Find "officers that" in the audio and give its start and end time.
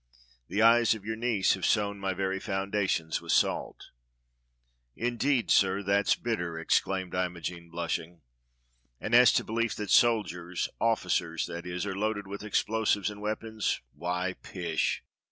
10.81-11.67